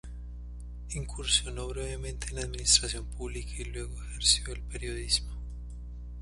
Incursionó 0.95 1.67
brevemente 1.67 2.29
en 2.29 2.35
la 2.37 2.41
administración 2.41 3.05
pública 3.05 3.51
y 3.59 3.65
luego 3.65 4.01
ejerció 4.03 4.51
el 4.51 4.61
periodismo. 4.63 5.37